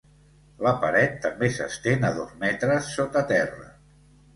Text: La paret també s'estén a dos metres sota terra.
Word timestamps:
La 0.67 0.71
paret 0.83 1.21
també 1.27 1.51
s'estén 1.59 2.11
a 2.11 2.13
dos 2.19 2.35
metres 2.49 2.93
sota 2.99 3.29
terra. 3.37 3.73